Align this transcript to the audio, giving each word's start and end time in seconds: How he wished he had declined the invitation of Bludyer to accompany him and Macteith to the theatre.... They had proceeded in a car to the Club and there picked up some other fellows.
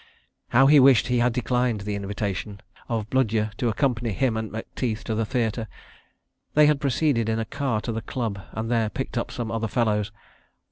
How 0.47 0.65
he 0.65 0.79
wished 0.79 1.09
he 1.09 1.19
had 1.19 1.31
declined 1.31 1.81
the 1.81 1.93
invitation 1.93 2.61
of 2.89 3.07
Bludyer 3.11 3.51
to 3.57 3.69
accompany 3.69 4.13
him 4.13 4.35
and 4.35 4.51
Macteith 4.51 5.03
to 5.03 5.13
the 5.13 5.27
theatre.... 5.27 5.67
They 6.55 6.65
had 6.65 6.81
proceeded 6.81 7.29
in 7.29 7.37
a 7.37 7.45
car 7.45 7.81
to 7.81 7.91
the 7.91 8.01
Club 8.01 8.39
and 8.53 8.71
there 8.71 8.89
picked 8.89 9.15
up 9.15 9.29
some 9.29 9.51
other 9.51 9.67
fellows. 9.67 10.11